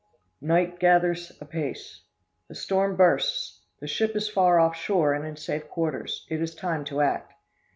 Night 0.41 0.79
gathers 0.79 1.31
apace. 1.39 2.01
The 2.49 2.55
storm 2.55 2.95
bursts 2.95 3.61
the 3.79 3.85
ship 3.85 4.15
is 4.15 4.27
far 4.27 4.59
off 4.59 4.75
shore, 4.75 5.13
and 5.13 5.23
in 5.27 5.35
safe 5.37 5.69
quarters. 5.69 6.25
It 6.27 6.41
is 6.41 6.55
time 6.55 6.83
to 6.85 7.01
act. 7.01 7.33